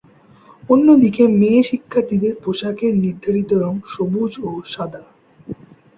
অন্যদিকে 0.69 1.23
মেয়ে 1.39 1.61
শিক্ষার্থীদের 1.63 2.33
পোশাকের 2.43 2.93
নির্ধারিত 3.03 3.49
রঙ 3.63 3.75
সবুজ 3.93 4.31
ও 4.43 4.61
সাদা। 4.65 5.03